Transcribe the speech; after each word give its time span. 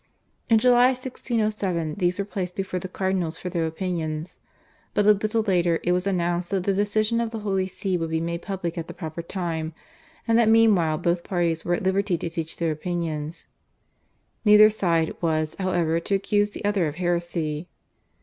In 0.49 0.57
July 0.57 0.87
1607 0.87 1.93
these 1.99 2.17
were 2.17 2.25
placed 2.25 2.55
before 2.55 2.79
the 2.79 2.87
cardinals 2.89 3.37
for 3.37 3.49
their 3.49 3.67
opinions, 3.67 4.39
but 4.95 5.05
a 5.05 5.11
little 5.13 5.43
later 5.43 5.79
it 5.83 5.91
was 5.91 6.07
announced 6.07 6.49
that 6.49 6.63
the 6.63 6.73
decision 6.73 7.21
of 7.21 7.29
the 7.29 7.41
Holy 7.41 7.67
See 7.67 7.97
would 7.99 8.09
be 8.09 8.19
made 8.19 8.41
public 8.41 8.79
at 8.79 8.87
the 8.87 8.95
proper 8.95 9.21
time, 9.21 9.73
and 10.27 10.39
that 10.39 10.49
meanwhile 10.49 10.97
both 10.97 11.23
parties 11.23 11.63
were 11.63 11.75
at 11.75 11.83
liberty 11.83 12.17
to 12.17 12.29
teach 12.31 12.57
their 12.57 12.71
opinions. 12.71 13.45
Neither 14.43 14.71
side 14.71 15.13
was, 15.21 15.55
however, 15.59 15.99
to 15.99 16.15
accuse 16.15 16.49
the 16.49 16.65
other 16.65 16.87
of 16.87 16.95
heresy. 16.95 17.67